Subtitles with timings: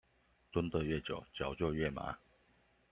[0.51, 2.17] 蹲的越久，腳就越麻